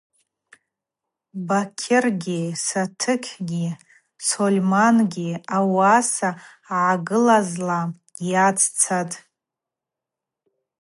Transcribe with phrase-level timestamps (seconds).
[1.47, 3.67] Бакьыргьи Сайытгьи
[4.27, 7.79] Сольмангьи ауасаква ъагылазла
[8.29, 9.15] йаццатӏ.